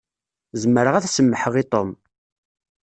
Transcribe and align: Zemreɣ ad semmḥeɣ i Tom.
Zemreɣ 0.61 0.93
ad 0.95 1.05
semmḥeɣ 1.09 1.53
i 1.61 1.63
Tom. 1.71 1.91